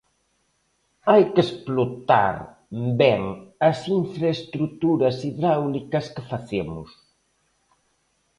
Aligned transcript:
Hai 1.09 1.23
que 1.33 1.41
explotar 1.45 2.35
ben 3.01 3.21
as 3.69 3.79
infraestruturas 3.99 5.15
hidráulicas 5.25 6.05
que 6.13 6.23
facemos. 6.31 6.89